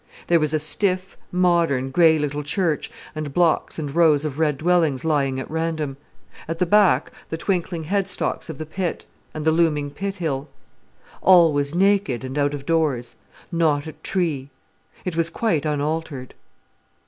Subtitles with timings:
[0.25, 5.05] There was a stiff, modern, grey little church, and blocks and rows of red dwellings
[5.05, 5.95] lying at random;
[6.47, 10.49] at the back, the twinkling headstocks of the pit, and the looming pit hill.
[11.21, 13.15] All was naked and out of doors,
[13.51, 14.49] not a tree!
[15.05, 16.33] It was quite unaltered.